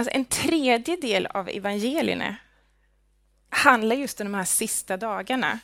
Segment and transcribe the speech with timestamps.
[0.00, 2.36] alltså en tredjedel av evangelierna
[3.50, 5.58] handlar just om de här sista dagarna.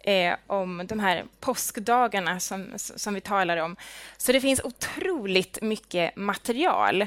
[0.00, 3.76] Eh, om de här påskdagarna som, som vi talar om.
[4.16, 7.02] Så det finns otroligt mycket material.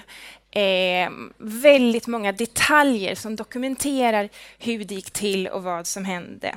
[0.51, 6.55] Eh, väldigt många detaljer som dokumenterar hur det gick till och vad som hände.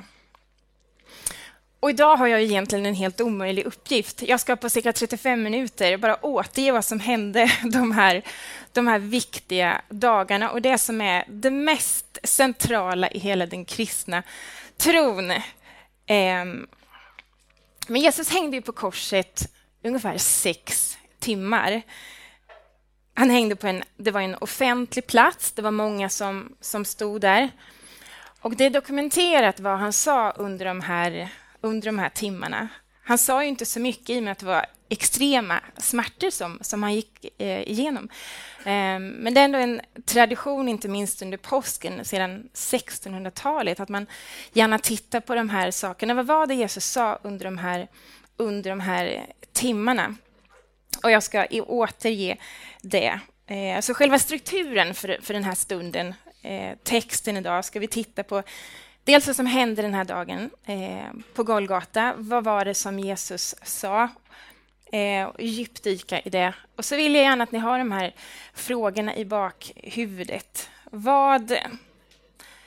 [1.83, 4.21] Och idag har jag egentligen en helt omöjlig uppgift.
[4.21, 8.21] Jag ska på cirka 35 minuter bara återge vad som hände de här,
[8.71, 14.23] de här viktiga dagarna och det som är det mest centrala i hela den kristna
[14.77, 15.33] tron.
[16.05, 16.67] Ehm,
[17.87, 21.81] men Jesus hängde ju på korset ungefär sex timmar.
[23.13, 27.21] Han hängde på en, det var en offentlig plats, det var många som, som stod
[27.21, 27.49] där.
[28.41, 31.29] Och det är dokumenterat vad han sa under de här
[31.63, 32.67] under de här timmarna.
[33.03, 36.59] Han sa ju inte så mycket i och med att det var extrema smärtor som,
[36.61, 38.09] som han gick eh, igenom.
[38.59, 44.07] Eh, men det är ändå en tradition, inte minst under påsken sedan 1600-talet, att man
[44.53, 46.13] gärna tittar på de här sakerna.
[46.13, 47.87] Vad var det Jesus sa under de här,
[48.37, 50.15] under de här timmarna?
[51.03, 52.37] Och jag ska återge
[52.81, 53.19] det.
[53.47, 58.23] Eh, så själva strukturen för, för den här stunden, eh, texten idag, ska vi titta
[58.23, 58.43] på
[59.05, 62.13] Dels vad som hände den här dagen eh, på Golgata.
[62.17, 64.09] Vad var det som Jesus sa?
[64.91, 66.53] Eh, djupdyka i det.
[66.75, 68.13] Och så vill jag gärna att ni har de här
[68.53, 70.69] frågorna i bakhuvudet.
[70.83, 71.53] Vad,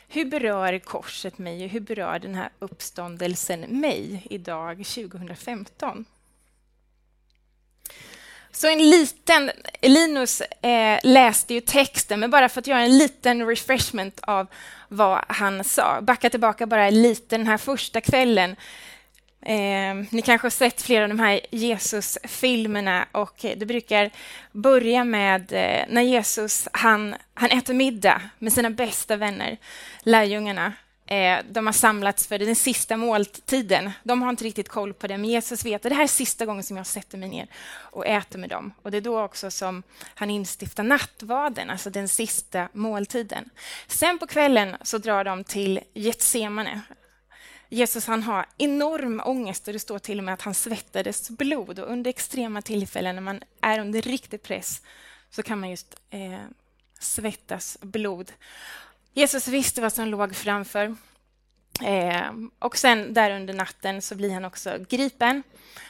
[0.09, 6.05] hur berör korset mig och hur berör den här uppståndelsen mig idag, 2015?
[8.57, 9.51] Så en liten...
[9.83, 14.47] Linus eh, läste ju texten, men bara för att göra en liten refreshment av
[14.89, 16.01] vad han sa.
[16.01, 18.57] Backa tillbaka bara lite den här första kvällen.
[19.43, 24.11] Eh, ni kanske har sett flera av de här Jesus-filmerna och det brukar
[24.53, 29.57] börja med eh, när Jesus han, han äter middag med sina bästa vänner,
[30.03, 30.73] lärjungarna.
[31.07, 33.91] Eh, de har samlats för den sista måltiden.
[34.03, 36.47] De har inte riktigt koll på det, men Jesus vet att det här är sista
[36.47, 38.73] gången som jag sätter mig ner och äter med dem.
[38.83, 39.83] Och Det är då också som
[40.15, 43.51] han instiftar nattvarden, alltså den sista måltiden.
[43.87, 46.81] Sen på kvällen så drar de till Getsemane.
[47.69, 51.79] Jesus han har enorm ångest och det står till och med att han svettades blod.
[51.79, 54.83] Och under extrema tillfällen när man är under riktig press
[55.31, 56.41] så kan man just eh,
[56.99, 58.33] svettas blod.
[59.19, 60.97] Jesus visste vad som låg framför.
[61.85, 65.43] Eh, och sen där under natten så blir han också gripen.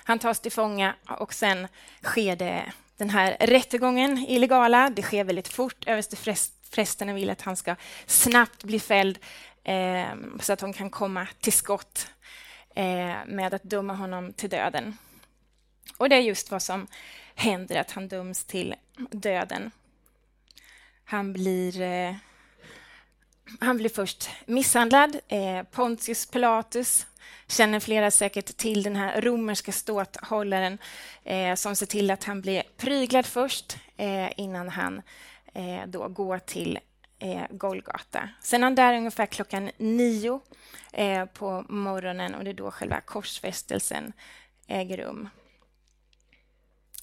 [0.05, 1.69] Han tas till fånga och sen
[2.03, 4.91] sker det den här rättegången illegala.
[4.91, 5.87] Det sker väldigt fort.
[5.87, 7.77] Översteprästerna vill att han ska
[8.07, 9.19] snabbt bli fälld
[9.65, 12.09] eh, så att de kan komma till skott
[12.75, 14.97] eh, med att döma honom till döden.
[15.97, 16.87] Och det är just vad som
[17.35, 18.75] händer, att han döms till
[19.11, 19.71] döden.
[21.05, 22.15] Han blir eh,
[23.61, 25.21] han blir först misshandlad.
[25.29, 27.07] Eh, Pontius Pilatus
[27.49, 30.79] känner flera säkert till den här romerska ståthållaren
[31.25, 35.03] eh, som ser till att han blir pryglad först eh, innan han
[35.55, 36.79] eh, då går till
[37.19, 38.29] eh, Golgata.
[38.43, 40.41] Sen är han där ungefär klockan nio
[40.93, 44.13] eh, på morgonen och det är då själva korsfästelsen
[44.67, 45.29] äger rum.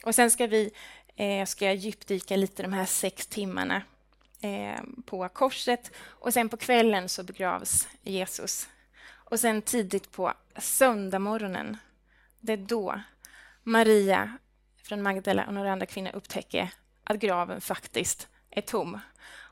[0.06, 0.72] Och sen ska vi
[1.16, 3.82] eh, ska jag djupdyka lite de här sex timmarna
[4.44, 8.68] Eh, på korset och sen på kvällen så begravs Jesus.
[9.10, 11.78] Och sen tidigt på söndagmorgonen,
[12.40, 13.02] det är då
[13.64, 14.38] Maria
[14.84, 16.70] från Magdala och några andra kvinnor upptäcker
[17.04, 19.00] att graven faktiskt är tom.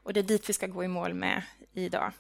[0.03, 1.43] Och det är dit vi ska gå i mål med
[1.73, 2.11] idag.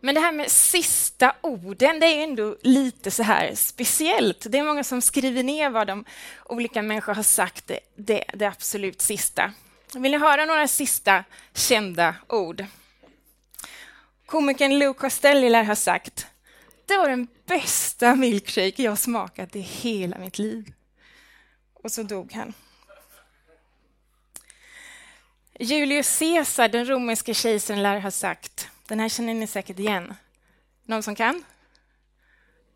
[0.00, 4.46] Men det här med sista orden, det är ändå lite så här speciellt.
[4.48, 6.04] Det är många som skriver ner vad de
[6.44, 9.52] olika människor har sagt, det, det, det absolut sista.
[9.94, 11.24] Vill ni höra några sista
[11.54, 12.64] kända ord?
[14.26, 16.26] Komikern Lou Costelli lär ha sagt
[16.90, 20.72] det var den bästa milkshake jag smakat i hela mitt liv.
[21.74, 22.52] Och så dog han.
[25.58, 30.14] Julius Caesar, den romerske kejsaren, lär ha sagt, den här känner ni säkert igen.
[30.84, 31.44] Någon som kan?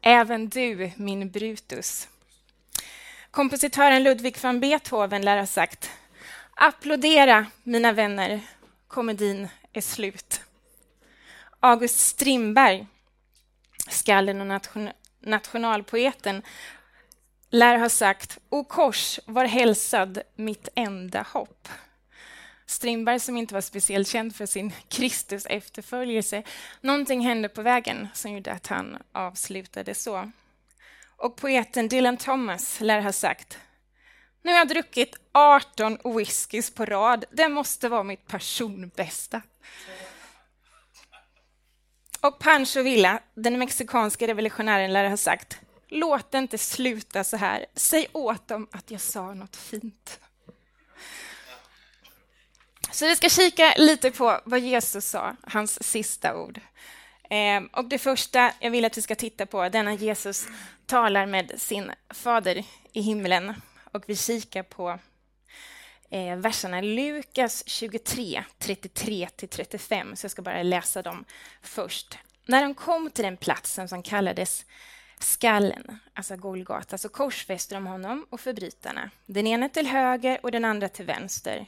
[0.01, 2.09] Även du, min Brutus.
[3.31, 5.91] Kompositören Ludwig van Beethoven lär ha sagt,
[6.57, 8.41] Applådera, mina vänner.
[8.89, 10.41] Komedin är slut.
[11.61, 12.87] August Strindberg,
[13.89, 14.91] skallen och nation
[15.21, 16.43] nationalpoeten,
[17.51, 21.69] lär ha sagt O kors, var hälsad mitt enda hopp.
[22.67, 26.43] Strindberg som inte var speciellt känd för sin Kristus efterföljelse.
[26.81, 30.31] Någonting hände på vägen som gjorde att han avslutade så.
[31.17, 33.59] Och poeten Dylan Thomas lär ha sagt
[34.45, 37.25] nu har jag druckit 18 whiskys på rad.
[37.31, 39.43] Det måste vara mitt personbästa.
[42.21, 45.59] Och Pancho Villa, den mexikanska revolutionären, lär ha sagt
[45.89, 47.67] Låt det inte sluta så här.
[47.75, 50.21] Säg åt dem att jag sa något fint.
[52.91, 56.61] Så vi ska kika lite på vad Jesus sa, hans sista ord.
[57.31, 60.47] Ehm, och det första jag vill att vi ska titta på är när Jesus
[60.87, 63.55] talar med sin fader i himlen.
[63.95, 64.99] Och vi kikar på
[66.11, 70.15] eh, verserna Lukas 23, 33-35.
[70.15, 71.25] Så jag ska bara läsa dem
[71.63, 72.19] först.
[72.47, 74.67] När de kom till den platsen som kallades
[75.19, 80.65] skallen, alltså Golgata, så korsfäste de honom och förbrytarna, den ena till höger och den
[80.65, 81.67] andra till vänster.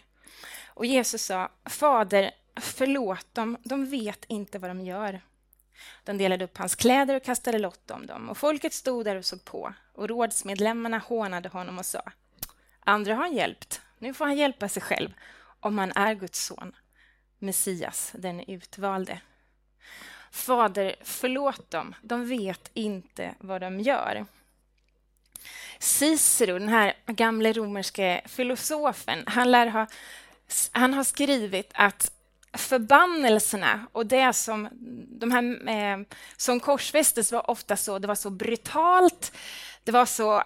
[0.67, 2.31] Och Jesus sa, Fader,
[2.61, 5.20] förlåt dem, de vet inte vad de gör.
[6.05, 9.25] De delade upp hans kläder och kastade lott om dem, och folket stod där och
[9.25, 12.02] såg på, och rådsmedlemmarna hånade honom och sa,
[12.81, 15.11] andra har han hjälpt, nu får han hjälpa sig själv,
[15.61, 16.73] om han är Guds son,
[17.38, 19.20] Messias, den utvalde.
[20.31, 24.26] Fader, förlåt dem, de vet inte vad de gör.
[25.78, 29.87] Cicero, den här gamle romerske filosofen, han lär ha
[30.73, 32.12] han har skrivit att
[32.52, 34.69] förbannelserna och det som
[35.08, 36.06] de här eh,
[36.37, 39.32] som korsfästes var ofta så, det var så brutalt,
[39.84, 40.43] det var så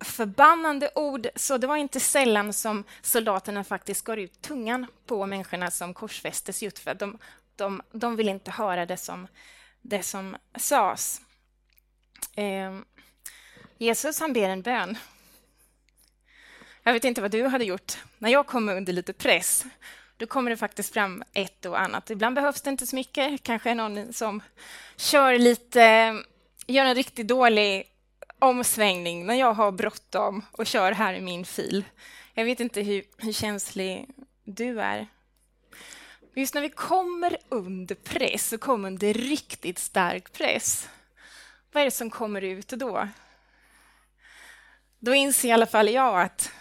[0.00, 5.70] förbannande ord, så det var inte sällan som soldaterna faktiskt skar ut tungan på människorna
[5.70, 7.18] som korsfästes just för att de,
[7.56, 9.28] de, de vill inte höra det som,
[9.82, 11.20] det som sades.
[12.34, 12.78] Eh,
[13.78, 14.98] Jesus han ber en bön
[16.86, 17.98] jag vet inte vad du hade gjort.
[18.18, 19.64] När jag kom under lite press,
[20.16, 22.10] då kommer det faktiskt fram ett och annat.
[22.10, 23.42] Ibland behövs det inte så mycket.
[23.42, 24.42] Kanske någon som
[24.96, 25.80] kör lite,
[26.66, 27.92] gör en riktigt dålig
[28.38, 31.84] omsvängning när jag har bråttom och kör här i min fil.
[32.34, 34.06] Jag vet inte hur, hur känslig
[34.44, 35.06] du är.
[36.34, 40.88] Just när vi kommer under press och kommer under riktigt stark press,
[41.72, 43.08] vad är det som kommer ut då?
[44.98, 46.52] Då inser i alla fall jag att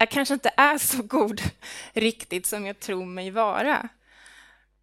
[0.00, 1.42] jag kanske inte är så god
[1.92, 3.88] riktigt som jag tror mig vara.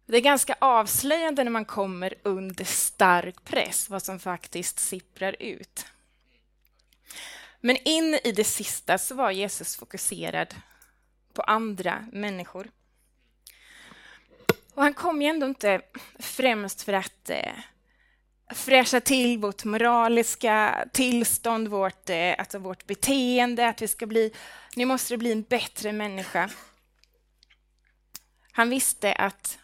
[0.06, 5.86] Det är ganska avslöjande när man kommer under stark press, vad som faktiskt sipprar ut.
[7.60, 10.54] Men in i det sista så var Jesus fokuserad
[11.32, 12.70] på andra människor.
[14.74, 15.80] Och han kom ju ändå inte
[16.18, 17.52] främst för att eh,
[18.50, 24.32] fräscha till vårt moraliska tillstånd, vårt, eh, alltså vårt beteende, att vi ska bli,
[24.76, 26.50] nu måste det bli en bättre människa.
[28.52, 29.58] Han visste att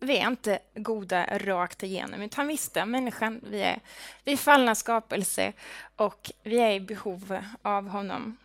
[0.00, 3.80] vi är inte goda rakt igenom, utan han visste att människan, vi är,
[4.24, 5.52] vi är fallna skapelse
[5.96, 8.36] och vi är i behov av honom.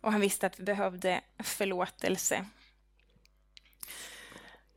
[0.00, 2.44] Och han visste att vi behövde förlåtelse.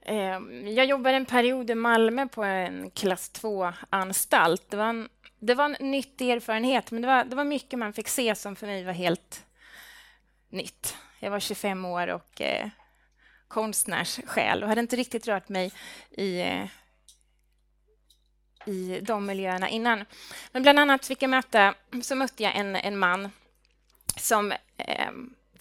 [0.06, 4.69] Ehm, jag jobbade en period i Malmö på en klass 2-anstalt.
[4.69, 5.10] Det var en,
[5.40, 8.56] det var en nyttig erfarenhet, men det var, det var mycket man fick se som
[8.56, 9.46] för mig var helt
[10.50, 10.96] nytt.
[11.19, 12.69] Jag var 25 år och eh,
[13.48, 15.72] konstnärssjäl och hade inte riktigt rört mig
[16.12, 16.66] i, eh,
[18.66, 20.06] i de miljöerna innan.
[20.52, 21.74] Men bland annat fick jag möta,
[22.04, 23.30] så mötte jag en, en man
[24.18, 25.12] som eh,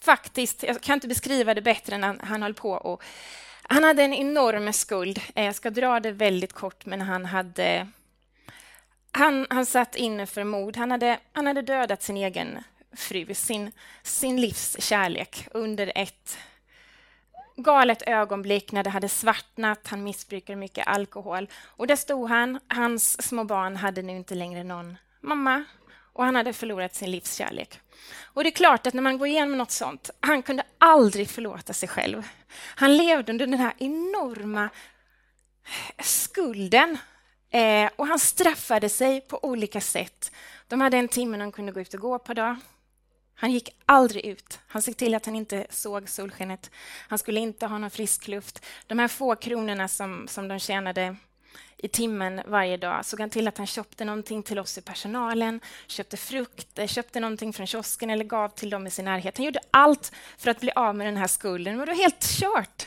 [0.00, 3.02] faktiskt, jag kan inte beskriva det bättre än han, han höll på och
[3.68, 5.20] han hade en enorm skuld.
[5.34, 7.88] Eh, jag ska dra det väldigt kort, men han hade...
[9.10, 10.76] Han, han satt inne för mord.
[10.76, 12.58] Han hade, han hade dödat sin egen
[12.96, 13.72] fru, sin,
[14.02, 16.38] sin livs kärlek, under ett
[17.56, 19.88] galet ögonblick när det hade svartnat.
[19.88, 21.48] Han missbrukade mycket alkohol.
[21.64, 22.60] Och där stod han.
[22.68, 25.64] Hans små barn hade nu inte längre någon mamma
[26.14, 27.80] och han hade förlorat sin livskärlek.
[28.22, 31.72] Och det är klart att när man går igenom något sånt, han kunde aldrig förlåta
[31.72, 32.28] sig själv.
[32.76, 36.98] Han levde under den här enorma eh, skulden
[37.50, 40.32] eh, och han straffade sig på olika sätt.
[40.68, 42.56] De hade en timme de kunde gå ut och gå per dag.
[43.34, 44.60] Han gick aldrig ut.
[44.66, 46.70] Han såg till att han inte såg solskenet.
[47.08, 48.64] Han skulle inte ha någon frisk luft.
[48.86, 51.16] De här få kronorna som, som de tjänade
[51.78, 55.60] i timmen varje dag såg han till att han köpte någonting till oss i personalen,
[55.86, 59.36] köpte frukt, eh, köpte någonting från kiosken eller gav till dem i sin närhet.
[59.36, 62.22] Han gjorde allt för att bli av med den här skulden, men det var helt
[62.22, 62.86] kört.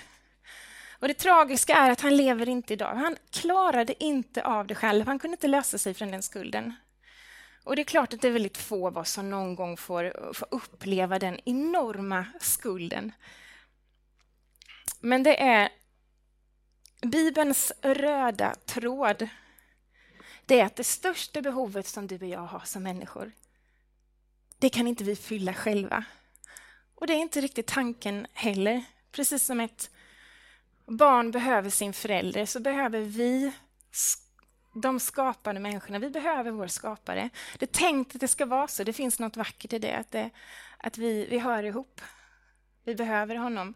[1.00, 2.96] Och Det tragiska är att han lever inte idag.
[2.96, 5.08] Han klarade inte av det själv.
[5.08, 6.74] Han kunde inte lösa sig från den skulden.
[7.64, 10.34] Och Det är klart att det är väldigt få av oss som någon gång får,
[10.34, 13.12] får uppleva den enorma skulden.
[15.00, 15.70] Men det är
[17.02, 19.28] Bibelns röda tråd
[20.46, 23.32] det är att det största behovet som du och jag har som människor
[24.60, 26.04] det kan inte vi fylla själva.
[26.96, 28.84] Och det är inte riktigt tanken heller.
[29.12, 29.90] Precis som ett
[30.86, 33.52] barn behöver sin förälder så behöver vi
[34.74, 37.30] de skapande människorna, vi behöver vår skapare.
[37.58, 40.12] Det är tänkt att det ska vara så, det finns något vackert i det, att,
[40.12, 40.30] det,
[40.78, 42.02] att vi, vi hör ihop.
[42.84, 43.74] Vi behöver honom.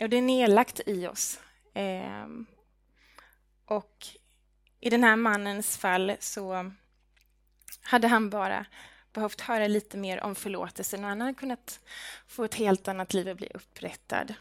[0.00, 1.40] Och det är nedlagt i oss.
[1.74, 2.26] Eh,
[3.64, 4.06] och
[4.80, 6.72] i den här mannens fall så
[7.82, 8.66] hade han bara
[9.12, 11.80] behövt höra lite mer om förlåtelsen och han hade kunnat
[12.26, 14.34] få ett helt annat liv och bli upprättad.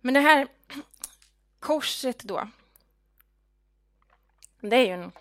[0.00, 0.48] Men det här
[1.58, 2.48] korset då,
[4.60, 5.12] det är ju en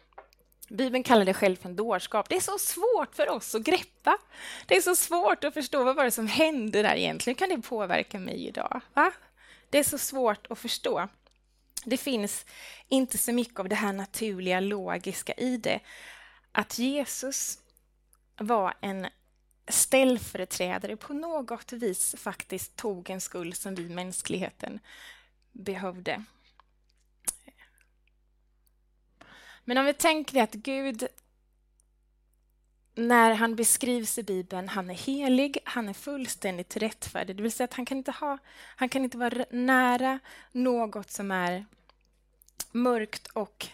[0.78, 2.30] Bibeln kallar det själv för dårskap.
[2.30, 4.18] Det är så svårt för oss att greppa.
[4.66, 7.36] Det är så svårt att förstå vad var det som hände där egentligen.
[7.36, 8.82] Hur kan det påverka mig idag?
[8.94, 9.12] Va?
[9.70, 11.08] Det är så svårt att förstå.
[11.86, 12.46] Det finns
[12.88, 15.80] inte så mycket av det här naturliga, logiska i det.
[16.52, 17.58] Att Jesus
[18.38, 19.08] var en
[19.68, 24.80] ställföreträdare på något vis faktiskt tog en skuld som vi mänskligheten
[25.52, 26.24] behövde.
[29.64, 31.08] Men om vi tänker att Gud,
[32.96, 37.36] när han beskrivs i Bibeln, han är helig, han är fullständigt rättfärdig.
[37.36, 38.38] Det vill säga att han kan inte, ha,
[38.76, 40.20] han kan inte vara nära
[40.52, 41.66] något som är
[42.72, 43.68] mörkt och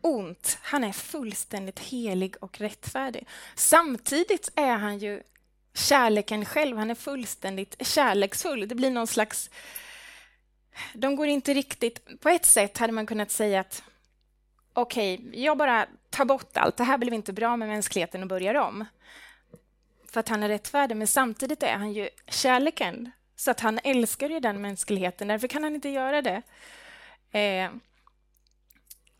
[0.00, 0.58] ont.
[0.62, 3.28] Han är fullständigt helig och rättfärdig.
[3.54, 5.22] Samtidigt är han ju
[5.74, 6.76] kärleken själv.
[6.76, 8.68] Han är fullständigt kärleksfull.
[8.68, 9.50] Det blir någon slags...
[10.94, 12.20] De går inte riktigt...
[12.20, 13.82] På ett sätt hade man kunnat säga att
[14.76, 16.76] okej, okay, jag bara tar bort allt.
[16.76, 18.84] Det här blev inte bra med mänskligheten och börjar om.
[20.12, 23.10] För att han är rättfärdig, men samtidigt är han ju kärleken.
[23.36, 26.42] Så att han älskar ju den mänskligheten, därför kan han inte göra det.
[27.38, 27.70] Eh,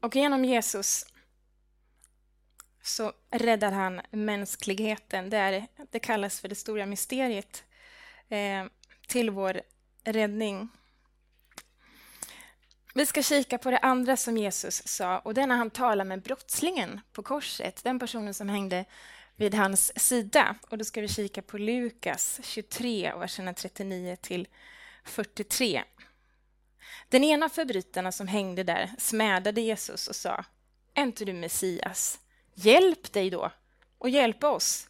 [0.00, 1.06] och genom Jesus
[2.82, 5.30] så räddar han mänskligheten.
[5.30, 7.64] Det, är, det kallas för det stora mysteriet
[8.28, 8.64] eh,
[9.06, 9.60] till vår
[10.04, 10.68] räddning.
[12.96, 16.04] Vi ska kika på det andra som Jesus sa och det är när han talar
[16.04, 18.84] med brottslingen på korset, den personen som hängde
[19.34, 20.56] vid hans sida.
[20.68, 24.48] Och då ska vi kika på Lukas 23, verserna 39 till
[25.04, 25.82] 43.
[27.08, 30.44] Den ena förbrytarna som hängde där smädade Jesus och sa
[30.94, 32.18] Är inte du Messias?
[32.54, 33.50] Hjälp dig då
[33.98, 34.88] och hjälp oss.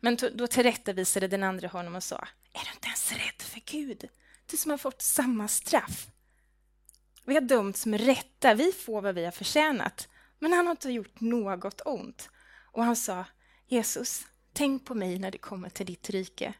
[0.00, 4.08] Men då tillrättavisade den andra honom och sa Är du inte ens rädd för Gud?
[4.50, 6.06] Du som har fått samma straff.
[7.30, 10.08] Vi har dömts med rätta, vi får vad vi har förtjänat.
[10.38, 12.30] Men han har inte gjort något ont.
[12.72, 13.24] Och han sa
[13.66, 16.54] Jesus, tänk på mig när du kommer till ditt rike.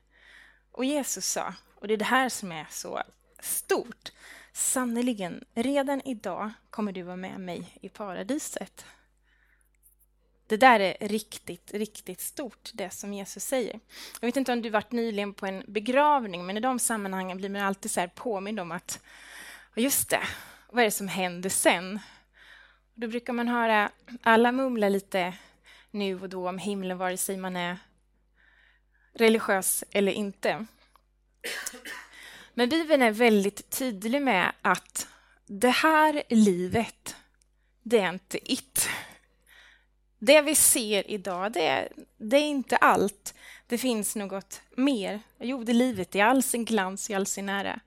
[0.73, 3.03] Och Jesus sa, och det är det här som är så
[3.41, 4.13] stort,
[4.53, 8.85] sannerligen, redan idag kommer du vara med mig i paradiset.
[10.47, 13.81] Det där är riktigt, riktigt stort, det som Jesus säger.
[14.21, 17.49] Jag vet inte om du varit nyligen på en begravning, men i de sammanhangen blir
[17.49, 19.03] man alltid så här påmind om att
[19.75, 20.23] just det,
[20.73, 22.01] vad är det som händer sen?
[22.95, 23.91] Då brukar man höra
[24.23, 25.35] alla mumla lite
[25.91, 27.79] nu och då om himlen, vare sig man är
[29.13, 30.67] religiös eller inte.
[32.55, 35.09] Men Bibeln är väldigt tydlig med att
[35.47, 37.17] det här livet,
[37.83, 38.89] det är inte it.
[40.19, 43.35] Det vi ser idag, det är, det är inte allt.
[43.67, 45.21] Det finns något mer.
[45.39, 47.81] Jo, det livet i all sin glans, i all sin ära.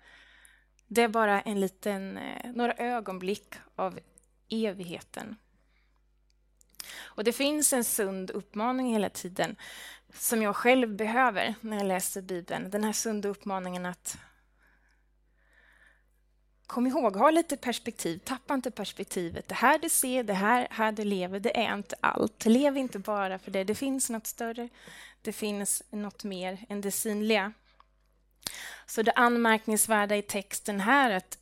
[0.93, 3.99] Det är bara en liten, eh, några ögonblick av
[4.49, 5.35] evigheten.
[6.95, 9.55] Och Det finns en sund uppmaning hela tiden
[10.13, 12.69] som jag själv behöver när jag läser Bibeln.
[12.69, 14.17] Den här sunda uppmaningen att
[16.67, 19.47] kom ihåg, ha lite perspektiv, tappa inte perspektivet.
[19.47, 22.45] Det här du ser, det här, här du lever, det är inte allt.
[22.45, 23.63] Lev inte bara för det.
[23.63, 24.69] Det finns något större.
[25.21, 27.53] Det finns något mer än det synliga.
[28.85, 31.37] Så det anmärkningsvärda i texten här att,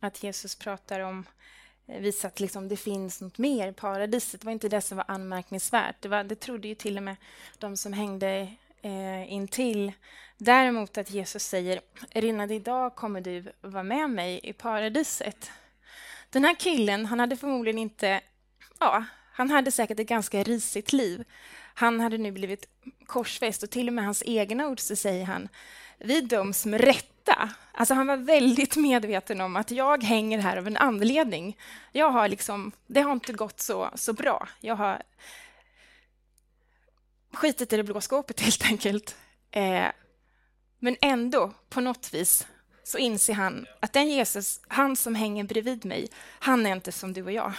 [0.00, 1.24] att Jesus pratar om
[1.86, 3.72] eh, visar att liksom det finns något mer.
[3.72, 5.96] Paradiset var inte det som var anmärkningsvärt.
[6.00, 7.16] Det, var, det trodde ju till och med
[7.58, 8.48] de som hängde
[8.82, 9.92] eh, intill.
[10.38, 11.80] Däremot att Jesus säger
[12.10, 15.50] redan idag kommer du vara med mig i paradiset.
[16.30, 18.20] Den här killen, han hade förmodligen inte...
[18.78, 21.24] Ja, han hade säkert ett ganska risigt liv.
[21.74, 22.68] Han hade nu blivit
[23.06, 25.48] korsfäst och till och med hans egna ord så säger han
[25.98, 27.50] vi döms med rätta.
[27.72, 31.58] Alltså han var väldigt medveten om att jag hänger här av en anledning.
[31.92, 34.48] Jag har liksom, det har inte gått så, så bra.
[34.60, 35.02] Jag har
[37.32, 39.16] skitit i det blå skåpet helt enkelt.
[39.50, 39.86] Eh,
[40.78, 42.46] men ändå, på något vis,
[42.84, 47.12] så inser han att den Jesus, han som hänger bredvid mig, han är inte som
[47.12, 47.52] du och jag.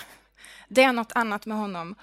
[0.67, 1.95] Det är något annat med honom.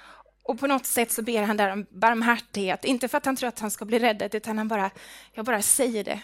[0.44, 3.48] Och på något sätt så ber han där om barmhärtighet, inte för att han tror
[3.48, 4.90] att han ska bli räddad, utan han bara,
[5.32, 6.20] jag bara säger det.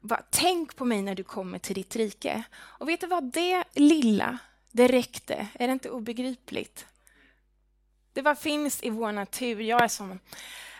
[0.00, 2.42] Bara, tänk på mig när du kommer till ditt rike.
[2.54, 3.32] Och vet du vad?
[3.32, 4.38] Det lilla,
[4.72, 5.46] det räckte.
[5.54, 6.86] Är det inte obegripligt?
[8.12, 9.60] Det bara finns i vår natur.
[9.60, 10.18] Jag är som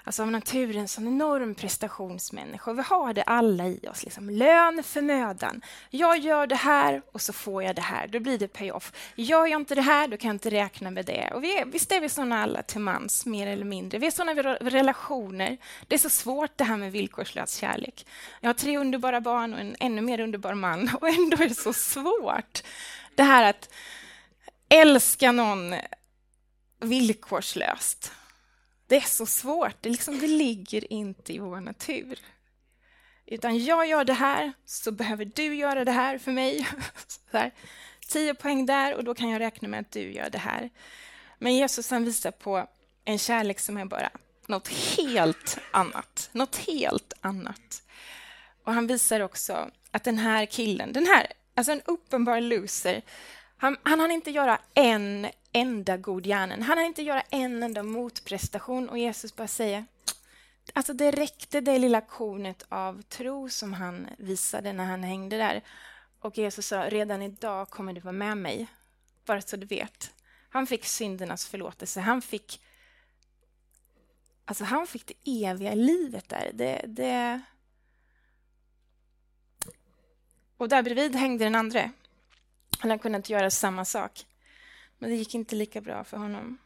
[0.09, 2.73] alltså av naturen sån enorm prestationsmänniska.
[2.73, 4.05] Vi har det alla i oss.
[4.05, 4.31] Liksom.
[4.31, 5.63] Lön för mödan.
[5.91, 8.07] Jag gör det här och så får jag det här.
[8.07, 8.93] Då blir det payoff.
[9.15, 11.31] Gör jag inte det här, då kan jag inte räkna med det.
[11.35, 13.99] Och vi är, visst är vi såna alla till mans, mer eller mindre.
[13.99, 15.57] Vi är såna relationer.
[15.87, 18.07] Det är så svårt det här med villkorslös kärlek.
[18.41, 21.55] Jag har tre underbara barn och en ännu mer underbar man och ändå är det
[21.55, 22.63] så svårt.
[23.15, 23.69] Det här att
[24.69, 25.75] älska någon
[26.81, 28.13] villkorslöst.
[28.89, 32.19] Det är så svårt, det, liksom, det ligger inte i vår natur.
[33.27, 36.69] Utan jag gör det här, så behöver du göra det här för mig.
[37.31, 37.51] Så här.
[38.09, 40.71] Tio poäng där och då kan jag räkna med att du gör det här.
[41.39, 42.69] Men Jesus han visar på
[43.05, 44.11] en kärlek som är bara
[44.47, 46.31] något helt annat.
[46.33, 47.83] Något helt annat.
[48.65, 53.03] Och han visar också att den här killen, den här, alltså en uppenbar loser,
[53.59, 56.63] han, han hann inte göra en enda god gärning.
[56.63, 59.85] Han hann inte göra en enda motprestation och Jesus bara säger
[60.73, 65.63] Alltså det räckte det lilla kornet av tro som han visade när han hängde där.
[66.21, 68.67] Och Jesus sa, redan idag kommer du vara med mig.
[69.25, 70.15] Bara så du vet.
[70.49, 72.01] Han fick syndernas förlåtelse.
[72.01, 72.61] Han fick,
[74.45, 76.51] alltså han fick det eviga livet där.
[76.55, 77.41] Det, det...
[80.57, 81.91] Och där bredvid hängde den andra.
[82.79, 84.27] Han har kunnat göra samma sak.
[84.99, 86.59] Men det gick inte lika bra för honom.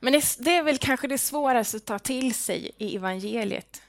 [0.00, 3.82] Men det, det är väl kanske det svåraste att ta till sig i evangeliet.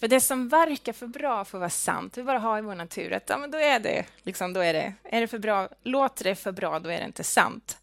[0.00, 2.74] För det som verkar för bra för att vara sant, vi bara har i vår
[2.74, 5.68] natur att ja, men då är det, liksom, då är det, är det för bra,
[5.82, 7.78] låter det för bra, då är det inte sant.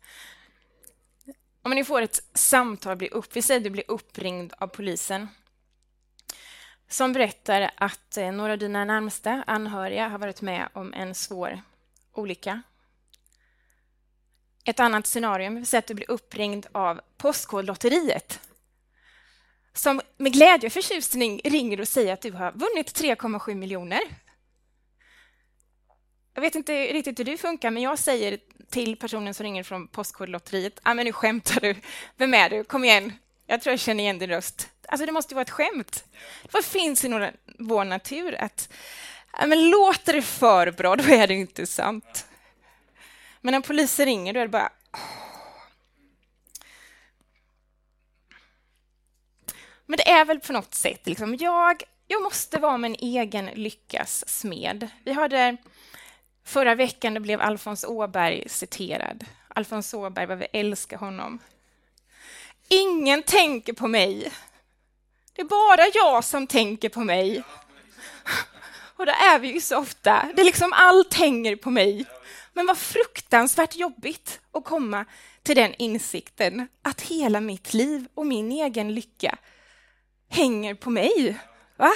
[1.62, 5.28] Om ni får ett samtal, blir upp, vi säger att du blir uppringd av polisen
[6.90, 11.62] som berättar att eh, några av dina närmaste anhöriga har varit med om en svår
[12.14, 12.62] olycka.
[14.66, 18.40] Ett annat scenario är att du blir uppringd av Postkodlotteriet
[19.74, 24.02] som med glädje och förtjusning ringer och säger att du har vunnit 3,7 miljoner.
[26.34, 29.88] Jag vet inte riktigt hur du funkar, men jag säger till personen som ringer från
[29.88, 31.76] Postkodlotteriet, ah, men nu skämtar du,
[32.18, 33.14] vem är du, kom igen,
[33.46, 34.70] jag tror jag känner igen din röst.
[34.90, 36.04] Alltså det måste ju vara ett skämt.
[36.52, 38.70] Vad finns i vår natur att
[39.48, 42.28] men låter det för bra, då är det inte sant.
[43.42, 44.72] Men när polisen ringer, då är det bara...
[49.86, 54.24] Men det är väl på något sätt, liksom, jag, jag måste vara min egen lyckas
[54.28, 54.88] smed.
[55.04, 55.58] Vi hörde
[56.44, 59.26] förra veckan, det blev Alfons Åberg citerad.
[59.48, 61.40] Alfons Åberg, vad vi älskar honom.
[62.68, 64.32] Ingen tänker på mig.
[65.40, 67.44] Det är bara jag som tänker på mig.
[68.96, 70.30] Och det är vi ju så ofta.
[70.36, 72.06] Det är liksom allt hänger på mig.
[72.54, 75.06] Men vad fruktansvärt jobbigt att komma
[75.44, 79.38] till den insikten att hela mitt liv och min egen lycka
[80.30, 81.38] hänger på mig.
[81.78, 81.92] Va?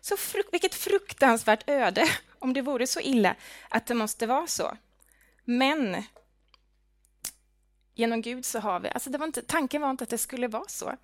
[0.00, 3.34] Så fruk vilket fruktansvärt öde om det vore så illa
[3.68, 4.76] att det måste vara så.
[5.44, 6.04] Men
[7.94, 8.88] genom Gud så har vi...
[8.88, 10.96] Alltså det var inte, tanken var inte att det skulle vara så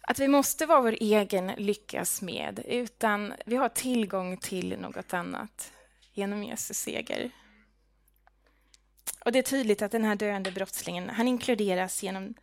[0.00, 5.72] att vi måste vara vår egen lyckas med, utan vi har tillgång till något annat
[6.12, 7.30] genom Jesus seger.
[9.24, 12.34] Och Det är tydligt att den här döende brottslingen han inkluderas genom,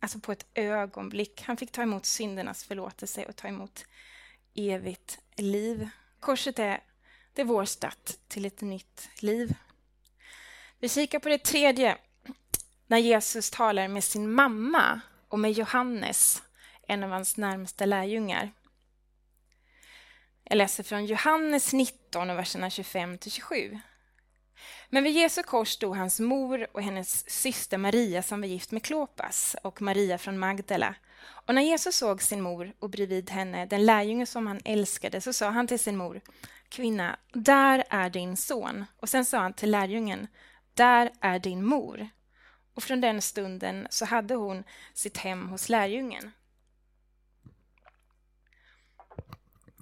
[0.00, 1.42] alltså på ett ögonblick.
[1.42, 3.84] Han fick ta emot syndernas förlåtelse och ta emot
[4.54, 5.88] evigt liv.
[6.20, 6.80] Korset är,
[7.32, 9.54] det är vår start till ett nytt liv.
[10.78, 11.96] Vi kikar på det tredje,
[12.86, 16.42] när Jesus talar med sin mamma och med Johannes
[16.88, 18.52] en av hans närmaste lärjungar.
[20.44, 23.80] Jag läser från Johannes 19, verserna 25-27.
[24.90, 28.82] Men vid Jesu kors stod hans mor och hennes syster Maria som var gift med
[28.82, 30.94] Klopas och Maria från Magdala.
[31.46, 35.32] Och när Jesus såg sin mor och bredvid henne den lärjunge som han älskade så
[35.32, 36.20] sa han till sin mor
[36.68, 38.84] Kvinna, där är din son.
[39.00, 40.26] Och sen sa han till lärjungen
[40.74, 42.08] Där är din mor.
[42.74, 46.32] Och från den stunden så hade hon sitt hem hos lärjungen.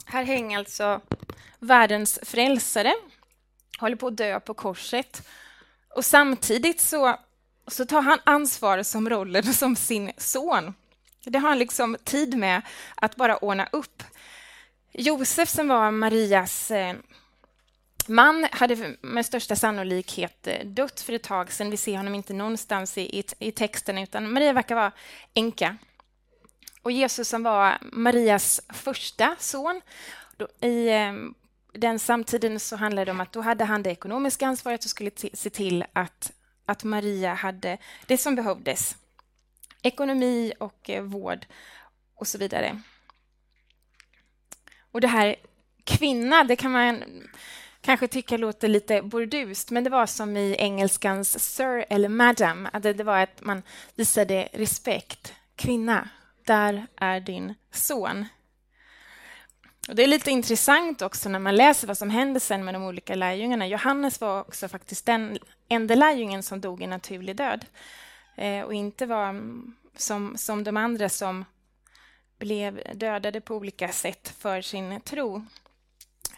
[0.04, 1.00] Här hänger alltså
[1.58, 2.94] världens frälsare,
[3.78, 5.28] håller på att dö på korset.
[5.88, 7.18] Och samtidigt så,
[7.66, 10.74] så tar han ansvar som rollen som sin son.
[11.24, 12.62] Det har han liksom tid med
[12.94, 14.02] att bara ordna upp.
[14.92, 16.96] Josef som var Marias eh,
[18.06, 21.70] man hade med största sannolikhet eh, dött för ett tag sedan.
[21.70, 24.92] Vi ser honom inte någonstans i, i, i texten, utan Maria verkar vara
[25.34, 25.76] änka.
[26.82, 29.80] Och Jesus som var Marias första son.
[30.36, 31.12] Då, I eh,
[31.72, 35.10] den samtiden så handlade det om att då hade han det ekonomiska ansvaret och skulle
[35.32, 36.32] se till att,
[36.66, 38.96] att Maria hade det som behövdes.
[39.82, 41.46] Ekonomi och eh, vård
[42.14, 42.80] och så vidare.
[44.92, 45.36] Och det här
[45.84, 47.04] kvinna, det kan man
[47.80, 52.82] kanske tycka låter lite burdust, men det var som i engelskans sir eller madam, att
[52.82, 53.62] det var att man
[53.94, 55.34] visade respekt.
[55.56, 56.08] Kvinna,
[56.46, 58.26] där är din son.
[59.88, 62.84] Och det är lite intressant också när man läser vad som hände sen med de
[62.84, 63.66] olika lärjungarna.
[63.66, 67.66] Johannes var också faktiskt den enda lärjungen som dog en naturlig död
[68.36, 71.44] eh, och inte var mm, som, som de andra som
[72.38, 75.46] blev dödade på olika sätt för sin tro.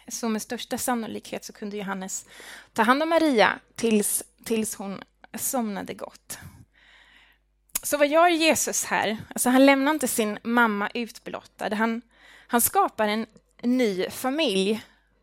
[0.07, 2.25] Så med största sannolikhet så kunde Johannes
[2.73, 5.03] ta hand om Maria tills, tills hon
[5.37, 6.37] somnade gott.
[7.85, 9.17] Så vad gör Jesus här?
[9.29, 11.73] Alltså han lämnar inte sin mamma utblottad.
[11.73, 12.01] Han,
[12.47, 13.25] han skapar en
[13.61, 14.81] ny familj.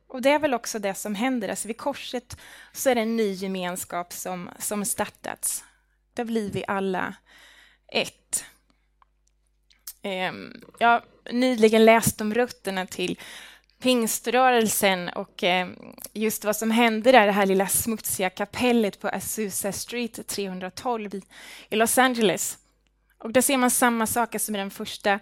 [0.08, 1.48] Och Det är väl också det som händer.
[1.48, 2.36] Alltså vid korset
[2.72, 5.64] så är det en ny gemenskap som, som startats.
[6.14, 7.14] Där blir vi alla
[7.88, 8.44] ett.
[10.02, 13.18] Ehm, jag har nyligen läst om rötterna till
[13.82, 15.68] pingströrelsen och eh,
[16.12, 21.10] just vad som hände där, det här lilla smutsiga kapellet på Azusa Street 312
[21.70, 22.58] i Los Angeles.
[23.18, 25.20] Och där ser man samma saker som i den första,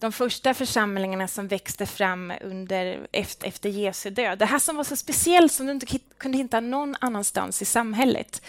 [0.00, 4.38] de första församlingarna som växte fram under, efter, efter Jesu död.
[4.38, 8.42] Det här som var så speciellt som du inte kunde hitta någon annanstans i samhället.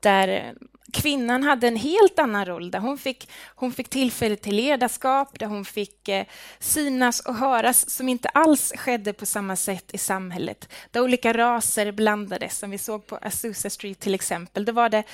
[0.00, 0.54] Där
[0.92, 5.46] kvinnan hade en helt annan roll, där hon fick, hon fick tillfälle till ledarskap, där
[5.46, 6.26] hon fick eh,
[6.58, 10.68] synas och höras, som inte alls skedde på samma sätt i samhället.
[10.90, 14.64] Där olika raser blandades, som vi såg på Azusa Street till exempel.
[14.64, 15.04] Då var det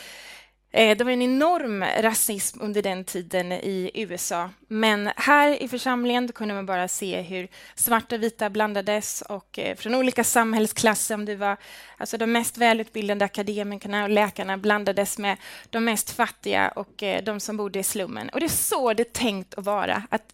[0.77, 4.51] Eh, det var en enorm rasism under den tiden i USA.
[4.69, 9.77] Men här i församlingen kunde man bara se hur svarta och vita blandades och eh,
[9.77, 11.57] från olika samhällsklasser, om det var
[11.99, 15.37] alltså de mest välutbildade akademikerna och läkarna blandades med
[15.71, 18.29] de mest fattiga och eh, de som bodde i slummen.
[18.29, 20.25] Och det är så det är tänkt att vara, att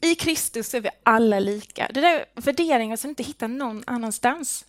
[0.00, 1.90] i Kristus är vi alla lika.
[1.94, 4.64] Det är värderingar som inte hittar någon annanstans.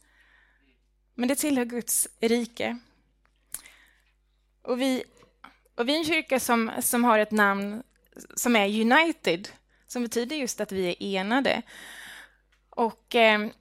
[1.15, 2.77] Men det tillhör Guds rike.
[4.61, 5.03] Och vi,
[5.75, 7.83] och vi är en kyrka som, som har ett namn
[8.35, 9.49] som är United,
[9.87, 11.61] som betyder just att vi är enade.
[12.69, 13.51] Och, ehm,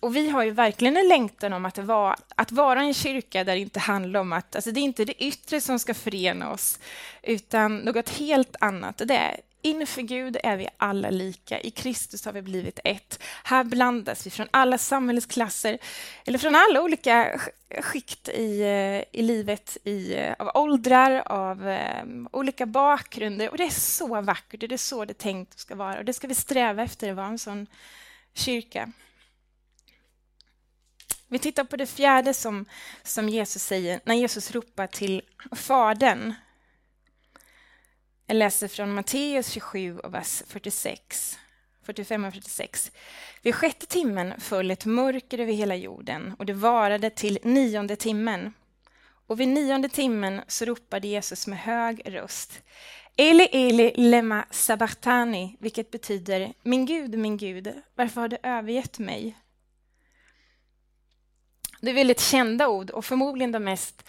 [0.00, 3.54] och vi har ju verkligen en längtan om att vara, att vara en kyrka där
[3.54, 4.54] det inte handlar om att...
[4.54, 6.78] Alltså det är inte det yttre som ska förena oss,
[7.22, 9.02] utan något helt annat.
[9.04, 11.60] Det är Inför Gud är vi alla lika.
[11.60, 13.22] I Kristus har vi blivit ett.
[13.44, 15.78] Här blandas vi från alla samhällsklasser,
[16.24, 17.40] eller från alla olika
[17.80, 23.50] skikt i, eh, i livet, i, eh, av åldrar, av um, olika bakgrunder.
[23.50, 25.98] Och Det är så vackert, och det är så det är tänkt ska vara.
[25.98, 27.66] Och Det ska vi sträva efter att vara en sån
[28.34, 28.92] kyrka.
[31.28, 32.64] Vi tittar på det fjärde som,
[33.02, 36.34] som Jesus säger när Jesus ropar till Fadern
[38.30, 41.38] jag läser från Matteus 27, och vers 46.
[41.82, 42.92] 45 och 46.
[43.42, 48.54] Vid sjätte timmen föll ett mörker över hela jorden och det varade till nionde timmen.
[49.26, 52.62] Och vid nionde timmen så ropade Jesus med hög röst
[53.16, 59.38] Eli, Eli, lema sabartani?” vilket betyder Min Gud, min Gud, varför har du övergett mig?
[61.80, 64.04] Det är väldigt kända ord och förmodligen de mest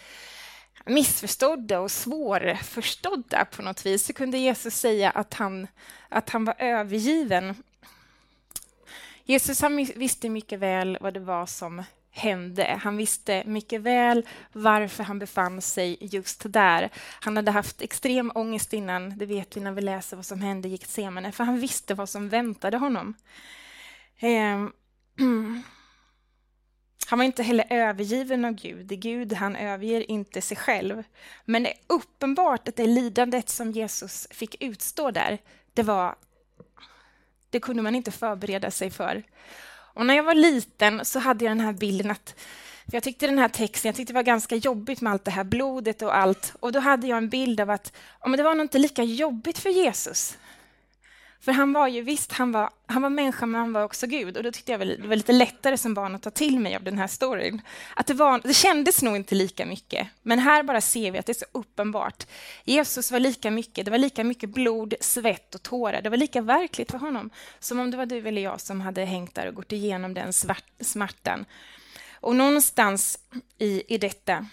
[0.86, 5.66] missförstådda och svårförstådda på något vis, så kunde Jesus säga att han,
[6.08, 7.54] att han var övergiven.
[9.24, 12.78] Jesus han visste mycket väl vad det var som hände.
[12.82, 16.90] Han visste mycket väl varför han befann sig just där.
[17.20, 20.68] Han hade haft extrem ångest innan, det vet vi när vi läser vad som hände
[20.68, 23.14] i Getsemane, för han visste vad som väntade honom.
[24.18, 24.66] Eh,
[27.10, 28.88] Han var inte heller övergiven av Gud.
[29.00, 31.02] Gud han överger inte sig själv.
[31.44, 35.38] Men det är uppenbart att det lidandet som Jesus fick utstå där,
[35.74, 36.14] det var...
[37.50, 39.22] Det kunde man inte förbereda sig för.
[39.94, 42.34] Och när jag var liten så hade jag den här bilden att
[42.86, 45.30] för jag tyckte den här texten jag tyckte det var ganska jobbigt med allt det
[45.30, 46.54] här blodet och allt.
[46.60, 49.58] Och då hade jag en bild av att om det var nog inte lika jobbigt
[49.58, 50.38] för Jesus
[51.40, 54.36] för han var ju, visst, han var, han var människa, men han var också Gud.
[54.36, 56.76] Och då tyckte jag väl, det var lite lättare som barn att ta till mig
[56.76, 57.62] av den här storyn.
[57.96, 60.08] Att det, var, det kändes nog inte lika mycket.
[60.22, 62.26] Men här bara ser vi att det är så uppenbart.
[62.64, 66.02] Jesus var lika mycket, det var lika mycket blod, svett och tårar.
[66.02, 69.04] Det var lika verkligt för honom som om det var du eller jag som hade
[69.04, 71.44] hängt där och gått igenom den svart, smärtan.
[72.20, 73.18] Och någonstans
[73.58, 74.46] i, i detta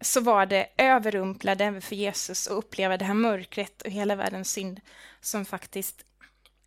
[0.00, 4.52] så var det överrumplade även för Jesus att uppleva det här mörkret och hela världens
[4.52, 4.80] synd
[5.20, 6.04] som faktiskt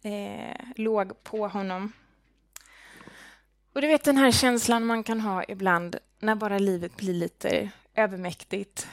[0.03, 1.93] eh, låg på honom.
[3.73, 7.71] Och du vet den här känslan man kan ha ibland när bara livet blir lite
[7.95, 8.87] övermäktigt.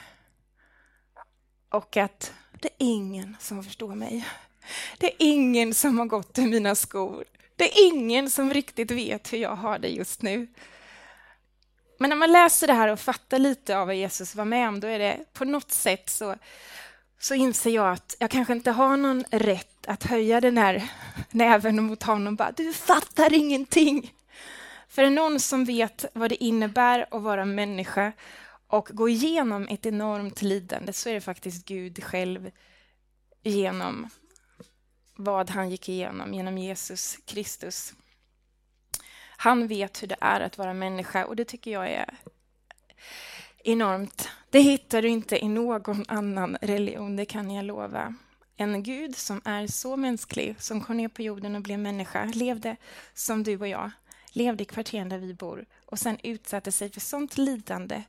[1.69, 4.27] Och att det är ingen som förstår mig.
[4.97, 7.25] Det är ingen som har gått i mina skor.
[7.55, 10.47] Det är ingen som riktigt vet hur jag har det just nu.
[12.01, 14.79] Men när man läser det här och fattar lite av vad Jesus var med om,
[14.79, 16.35] då är det på något sätt så,
[17.19, 20.89] så inser jag att jag kanske inte har någon rätt att höja den här
[21.31, 24.13] näven mot honom och bara ”du fattar ingenting”.
[24.89, 28.11] För någon som vet vad det innebär att vara människa
[28.67, 32.51] och gå igenom ett enormt lidande så är det faktiskt Gud själv
[33.43, 34.09] genom
[35.15, 37.93] vad han gick igenom, genom Jesus Kristus.
[39.41, 42.17] Han vet hur det är att vara människa och det tycker jag är
[43.63, 44.29] enormt.
[44.49, 48.15] Det hittar du inte i någon annan religion, det kan jag lova.
[48.57, 52.75] En Gud som är så mänsklig, som kom ner på jorden och blev människa, levde
[53.13, 53.91] som du och jag,
[54.31, 58.03] levde i kvarteren där vi bor och sen utsatte sig för sånt lidande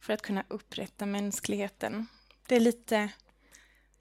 [0.00, 2.06] för att kunna upprätta mänskligheten.
[2.46, 3.08] Det är lite,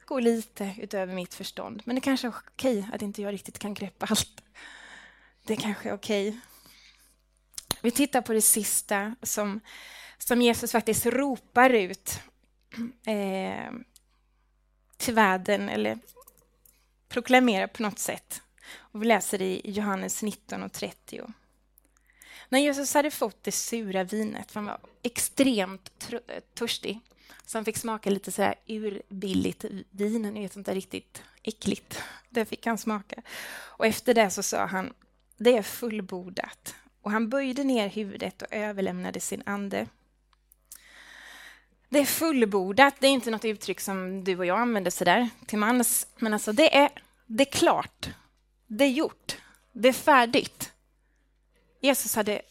[0.06, 3.74] går lite utöver mitt förstånd, men det kanske är okej att inte jag riktigt kan
[3.74, 4.42] greppa allt.
[5.44, 6.40] Det kanske är okej.
[7.86, 9.60] Vi tittar på det sista som,
[10.18, 12.20] som Jesus faktiskt ropar ut
[13.06, 13.72] eh,
[14.98, 16.00] till världen, eller
[17.08, 18.42] proklamerar på något sätt.
[18.76, 21.22] Och vi läser det i Johannes 19 och 30.
[22.50, 26.14] När Jesus hade fått det sura vinet, för han var extremt
[26.54, 27.00] törstig,
[27.46, 32.04] så han fick smaka lite så här urbilligt vin, ni vet sånt där riktigt äckligt.
[32.30, 33.22] Det fick han smaka.
[33.52, 34.94] Och efter det så sa han,
[35.38, 36.76] det är fullbordat.
[37.06, 39.88] Och han böjde ner huvudet och överlämnade sin ande.
[41.90, 45.58] Det är fullbordat, det är inte något uttryck som du och jag använder sådär till
[45.60, 46.90] mans, men alltså det är,
[47.26, 48.10] det är klart.
[48.68, 49.38] Det är gjort.
[49.72, 50.74] Det är färdigt.
[51.82, 52.42] Jesus hade,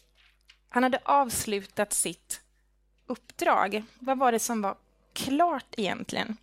[0.69, 2.41] han hade avslutat sitt
[3.07, 3.83] uppdrag.
[3.99, 4.77] Vad var det som var
[5.13, 6.37] klart egentligen?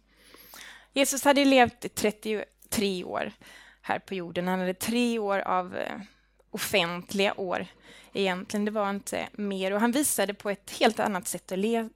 [0.92, 3.32] Jesus hade levt i 33 år
[3.82, 4.48] här på jorden.
[4.48, 5.98] Han hade tre år av eh,
[6.52, 7.66] offentliga år
[8.12, 8.64] egentligen.
[8.64, 9.72] Det var inte mer.
[9.72, 11.88] Och han visade på ett helt annat sätt att, le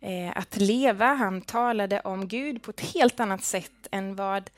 [0.00, 1.14] eh, att leva.
[1.14, 4.50] Han talade om Gud på ett helt annat sätt än vad,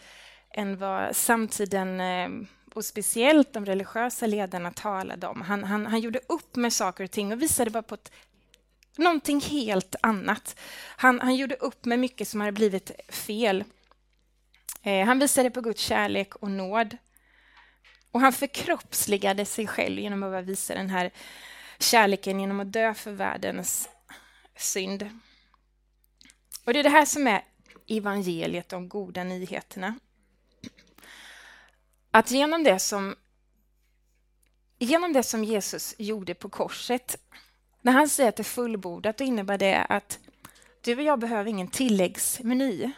[0.54, 2.28] än vad samtiden eh,
[2.74, 5.40] och speciellt de religiösa ledarna talade om.
[5.40, 8.12] Han, han, han gjorde upp med saker och ting och visade bara på ett,
[8.96, 10.60] någonting helt annat.
[10.96, 13.64] Han, han gjorde upp med mycket som hade blivit fel.
[14.82, 16.96] Eh, han visade på Guds kärlek och nåd.
[18.11, 21.11] Och han förkroppsligade sig själv genom att visa den här
[21.79, 23.88] kärleken genom att dö för världens
[24.57, 25.11] synd.
[26.64, 27.44] Och det är det här som är
[27.88, 29.99] evangeliet, de goda nyheterna.
[32.11, 33.16] Att genom det som,
[34.79, 37.16] genom det som Jesus gjorde på korset,
[37.83, 40.18] när han säger att det är fullbordat, då innebär det att
[40.81, 42.90] du och jag behöver ingen tilläggsmeny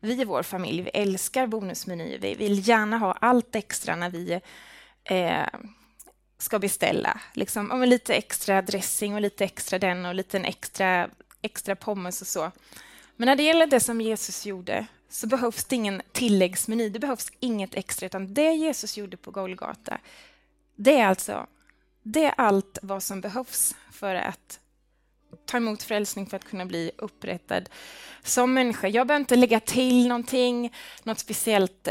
[0.00, 2.18] vi i vår familj vi älskar bonusmenyer.
[2.18, 4.40] Vi vill gärna ha allt extra när vi
[5.04, 5.46] eh,
[6.38, 7.20] ska beställa.
[7.34, 11.10] Liksom, om lite extra dressing och lite extra den och lite extra,
[11.42, 12.50] extra pommes och så.
[13.16, 16.88] Men när det gäller det som Jesus gjorde så behövs det ingen tilläggsmeny.
[16.88, 19.98] Det behövs inget extra, utan det Jesus gjorde på Golgata,
[20.76, 21.46] det är alltså
[22.02, 24.60] det är allt vad som behövs för att
[25.46, 27.68] ta emot frälsning för att kunna bli upprättad
[28.22, 28.88] som människa.
[28.88, 31.88] Jag behöver inte lägga till någonting, något speciellt,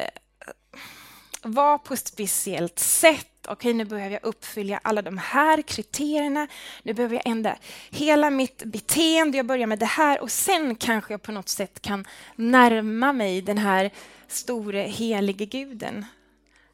[1.41, 3.47] Var vara på ett speciellt sätt.
[3.47, 6.47] Okej, nu behöver jag uppfylla alla de här kriterierna.
[6.83, 7.57] Nu behöver jag ändra
[7.89, 9.37] hela mitt beteende.
[9.37, 13.41] Jag börjar med det här och sen kanske jag på något sätt kan närma mig
[13.41, 13.91] den här
[14.27, 16.05] store helige guden.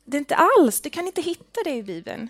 [0.05, 2.29] Det är inte alls, du kan inte hitta det i Bibeln.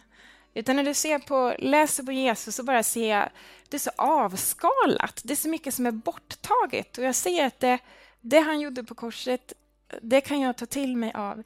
[0.54, 3.30] Utan när du ser på, läser på Jesus så bara ser jag
[3.70, 5.22] det är så avskalat.
[5.24, 6.98] Det är så mycket som är borttaget.
[6.98, 7.80] Och jag ser att det,
[8.22, 9.54] det han gjorde på korset,
[10.02, 11.44] det kan jag ta till mig av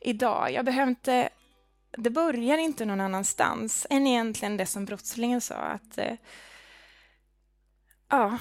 [0.00, 0.52] idag.
[0.52, 1.28] Jag behöver inte...
[1.96, 5.54] Det börjar inte någon annanstans än egentligen det som brottslingen sa.
[5.54, 6.14] att eh,
[8.08, 8.38] ja,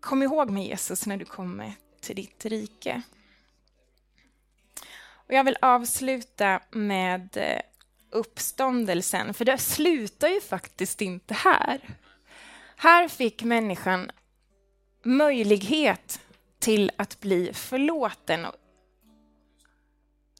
[0.00, 3.02] Kom ihåg mig, Jesus när du kommer till ditt rike.
[5.10, 7.60] Och jag vill avsluta med eh,
[8.16, 11.80] uppståndelsen, för det slutar ju faktiskt inte här.
[12.76, 14.10] Här fick människan
[15.02, 16.20] möjlighet
[16.58, 18.46] till att bli förlåten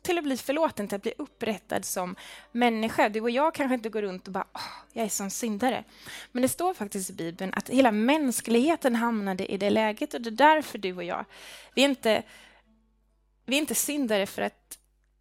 [0.06, 2.16] till att bli förlåten, till att bli upprättad som
[2.52, 3.08] människa.
[3.08, 4.60] Du och jag kanske inte går runt och bara oh,
[4.92, 5.84] jag är som syndare.
[6.32, 10.28] Men det står faktiskt i Bibeln att hela mänskligheten hamnade i det läget och det
[10.28, 11.24] är därför du och jag,
[11.74, 12.22] vi är inte,
[13.46, 14.78] vi är inte syndare för att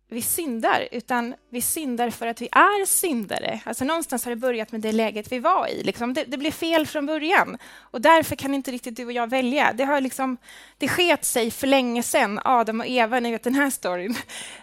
[0.08, 3.60] vi syndar, utan vi syndar för att vi är syndare.
[3.66, 5.84] Alltså någonstans har det börjat med det läget vi var i.
[5.84, 9.30] Liksom det, det blev fel från början och därför kan inte riktigt du och jag
[9.30, 9.74] välja.
[9.74, 10.38] Det, har liksom,
[10.78, 14.16] det sket sig för länge sedan, Adam och Eva, ni vet den här storyn.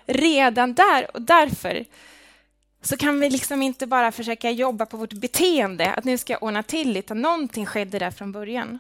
[0.07, 1.85] Redan där och därför
[2.83, 6.43] så kan vi liksom inte bara försöka jobba på vårt beteende, att nu ska jag
[6.43, 8.79] ordna till, utan någonting skedde där från början.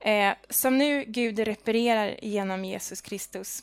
[0.00, 3.62] Eh, som nu Gud reparerar genom Jesus Kristus.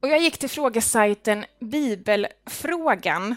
[0.00, 3.36] Och jag gick till frågesajten Bibelfrågan.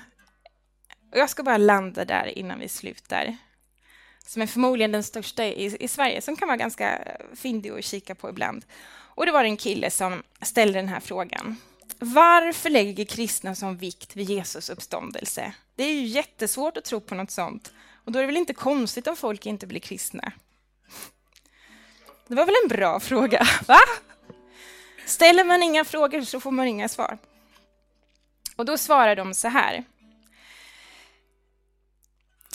[1.11, 3.37] Och jag ska bara landa där innan vi slutar.
[4.25, 8.15] Som är förmodligen den största i, i Sverige, som kan vara ganska fyndig att kika
[8.15, 8.65] på ibland.
[9.15, 11.55] Och det var en kille som ställde den här frågan.
[11.99, 15.53] Varför lägger kristna som vikt vid Jesus uppståndelse?
[15.75, 17.73] Det är ju jättesvårt att tro på något sånt.
[18.05, 20.31] Och då är det väl inte konstigt om folk inte blir kristna?
[22.27, 23.79] Det var väl en bra fråga, va?
[25.05, 27.17] Ställer man inga frågor så får man inga svar.
[28.55, 29.83] Och då svarar de så här.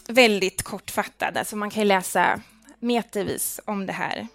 [0.08, 2.42] Väldigt kortfattat, alltså man kan läsa
[2.80, 4.26] metervis om det här.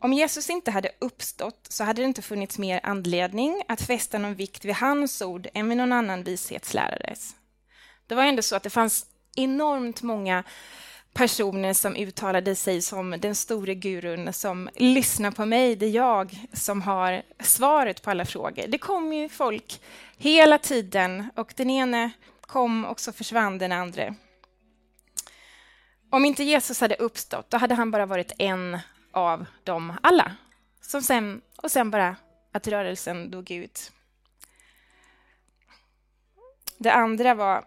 [0.00, 4.34] Om Jesus inte hade uppstått så hade det inte funnits mer anledning att fästa någon
[4.34, 7.34] vikt vid hans ord än vid någon annan vishetslärares.
[8.06, 10.44] Det var ändå så att det fanns enormt många
[11.12, 16.46] personer som uttalade sig som den store gurun som lyssnar på mig, det är jag
[16.52, 18.64] som har svaret på alla frågor.
[18.68, 19.80] Det kom ju folk
[20.16, 24.14] hela tiden och den ene kom och så försvann den andra.
[26.10, 28.78] Om inte Jesus hade uppstått, då hade han bara varit en
[29.12, 30.32] av dem alla.
[30.80, 32.16] Som sen, och sen bara
[32.52, 33.92] att rörelsen dog ut.
[36.78, 37.64] Det andra var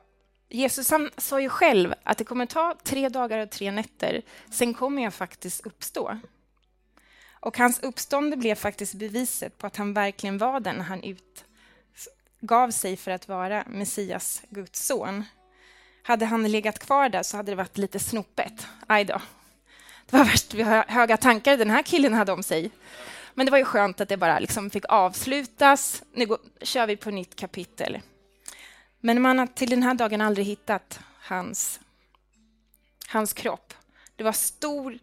[0.50, 4.74] Jesus han sa ju själv att det kommer ta tre dagar och tre nätter, sen
[4.74, 6.20] kommer jag faktiskt uppstå.
[7.46, 12.98] Och hans uppstånd blev faktiskt beviset på att han verkligen var den han utgav sig
[12.98, 15.24] för att vara Messias, Guds son.
[16.04, 18.68] Hade han legat kvar där så hade det varit lite snopet.
[18.88, 19.22] Aj då.
[20.06, 20.54] Det var värst
[20.88, 22.72] höga tankar den här killen hade om sig.
[23.34, 26.04] Men det var ju skönt att det bara liksom fick avslutas.
[26.14, 28.02] Nu går, kör vi på nytt kapitel.
[29.06, 31.80] Men man har till den här dagen aldrig hittat hans,
[33.08, 33.74] hans kropp.
[34.16, 35.00] Det var stor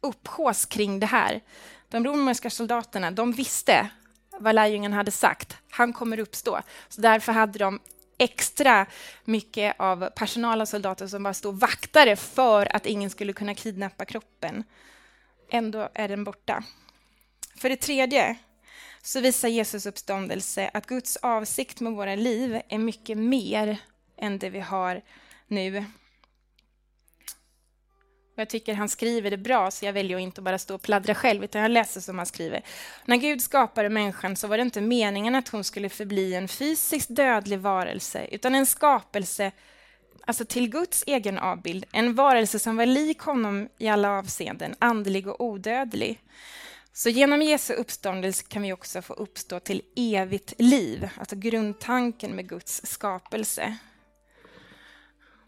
[0.00, 1.40] upphås kring det här.
[1.88, 3.90] De romerska soldaterna de visste
[4.38, 5.56] vad lärjungen hade sagt.
[5.70, 6.60] Han kommer uppstå.
[6.88, 7.80] Så därför hade de
[8.18, 8.86] extra
[9.24, 14.04] mycket av personal och soldater som bara stod vaktare för att ingen skulle kunna kidnappa
[14.04, 14.64] kroppen.
[15.50, 16.64] Ändå är den borta.
[17.56, 18.36] För det tredje
[19.08, 23.78] så visar Jesus uppståndelse att Guds avsikt med våra liv är mycket mer
[24.16, 25.02] än det vi har
[25.46, 25.84] nu.
[28.36, 31.14] Jag tycker han skriver det bra, så jag väljer att inte bara stå och pladdra
[31.14, 32.62] själv, utan jag läser som han skriver.
[33.04, 37.16] När Gud skapade människan så var det inte meningen att hon skulle förbli en fysiskt
[37.16, 39.52] dödlig varelse, utan en skapelse
[40.26, 45.28] alltså till Guds egen avbild, en varelse som var lik honom i alla avseenden, andlig
[45.28, 46.20] och odödlig.
[46.98, 52.48] Så genom Jesu uppståndelse kan vi också få uppstå till evigt liv, alltså grundtanken med
[52.48, 53.76] Guds skapelse.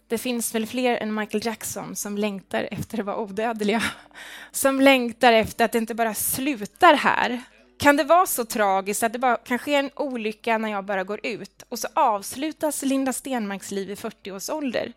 [0.08, 3.82] Det finns väl fler än Michael Jackson som längtar efter att vara odödliga,
[4.50, 7.42] som längtar efter att det inte bara slutar här.
[7.78, 11.04] Kan det vara så tragiskt att det bara kan ske en olycka när jag bara
[11.04, 14.92] går ut och så avslutas Linda Stenmarks liv i 40 års ålder?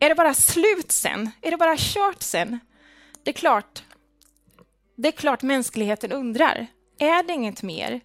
[0.00, 1.30] Är det bara slut sen?
[1.42, 2.58] Är det bara kört sen?
[3.22, 3.82] Det är klart,
[4.96, 6.66] det är klart mänskligheten undrar.
[6.98, 8.00] Är det inget mer?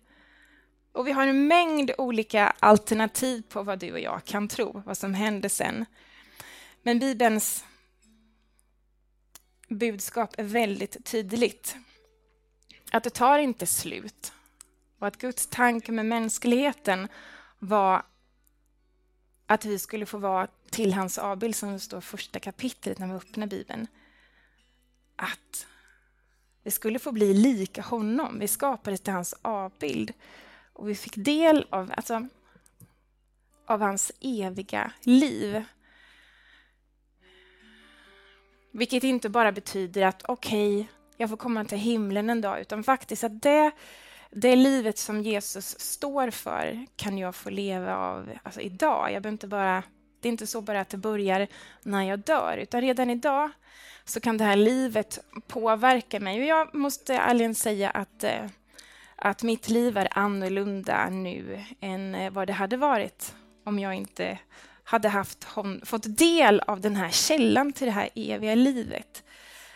[0.92, 4.98] Och vi har en mängd olika alternativ på vad du och jag kan tro, vad
[4.98, 5.86] som hände sen.
[6.84, 7.66] Men Bibelns
[9.68, 11.76] budskap är väldigt tydligt.
[12.92, 14.34] Att det tar inte slut.
[15.00, 17.08] Och att Guds tanke med mänskligheten
[17.60, 18.06] var
[19.46, 23.08] att vi skulle få vara till hans avbild, som det står i första kapitlet när
[23.08, 23.88] vi öppnar Bibeln.
[25.16, 25.68] Att
[26.70, 28.40] vi skulle få bli lika honom.
[28.40, 30.14] Vi skapades till hans avbild.
[30.74, 32.28] Och vi fick del av, alltså,
[33.66, 35.64] av hans eviga liv.
[38.72, 42.84] Vilket inte bara betyder att okej, okay, jag får komma till himlen en dag, utan
[42.84, 43.72] faktiskt att det,
[44.32, 49.12] det livet som Jesus står för kan jag få leva av alltså idag.
[49.12, 49.84] Jag behöver inte bara,
[50.22, 51.48] det är inte så bara att det börjar
[51.84, 53.50] när jag dör, utan redan idag
[54.06, 56.40] så kan det här livet påverka mig.
[56.40, 58.46] Och jag måste ärligen säga att eh,
[59.22, 64.40] att mitt liv är annorlunda nu än eh, vad det hade varit om jag inte
[64.84, 65.48] hade haft,
[65.84, 69.24] fått del av den här källan till det här eviga livet.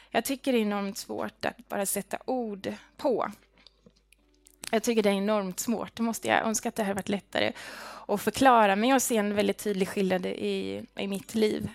[0.09, 3.31] Jag tycker det är enormt svårt att bara sätta ord på.
[4.74, 5.95] Jag tycker det är enormt svårt.
[5.95, 7.51] Det måste jag önska att det hade varit lättare
[8.07, 8.76] att förklara.
[8.76, 11.69] Men jag ser en väldigt tydlig skillnad i, i mitt liv.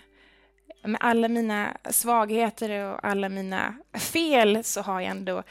[0.83, 5.43] Med alla mina svagheter och alla mina fel så har jag ändå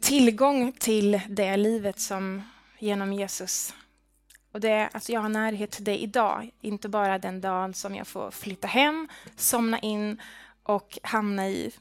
[0.00, 2.42] tillgång till det livet som
[2.78, 3.74] genom Jesus.
[4.52, 8.06] Och det, alltså jag har närhet till det idag, inte bara den dagen som jag
[8.06, 10.20] får flytta hem, somna in
[10.62, 11.72] och hamna i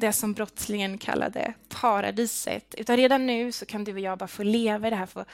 [0.00, 2.74] det som brottslingen kallade paradiset.
[2.78, 5.24] Utan redan nu så kan du och jag bara få leva det här, få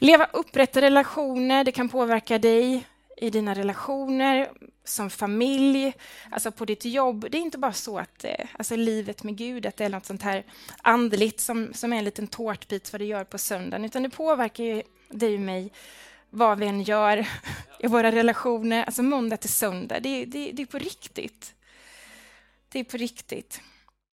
[0.00, 1.64] leva upprätta relationer.
[1.64, 4.50] Det kan påverka dig i dina relationer,
[4.84, 5.92] som familj,
[6.30, 7.26] alltså på ditt jobb.
[7.30, 10.06] Det är inte bara så att eh, alltså livet med Gud att det är något
[10.06, 10.44] sånt här
[10.82, 14.64] andligt som, som är en liten tårtbit vad du gör på söndagen, utan det påverkar
[14.64, 15.72] ju dig och mig
[16.30, 17.26] vad vi än gör
[17.80, 20.00] i våra relationer, alltså måndag till söndag.
[20.00, 21.54] Det, det, det är på riktigt.
[22.74, 23.60] Det är på riktigt.